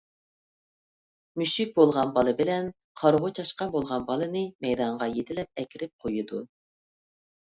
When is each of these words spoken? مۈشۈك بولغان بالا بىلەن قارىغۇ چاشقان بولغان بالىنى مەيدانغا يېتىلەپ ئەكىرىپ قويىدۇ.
مۈشۈك 1.41 1.73
بولغان 1.79 2.13
بالا 2.15 2.31
بىلەن 2.39 2.71
قارىغۇ 3.01 3.29
چاشقان 3.39 3.71
بولغان 3.75 4.07
بالىنى 4.09 4.43
مەيدانغا 4.67 5.09
يېتىلەپ 5.17 5.61
ئەكىرىپ 5.63 5.93
قويىدۇ. 6.07 6.41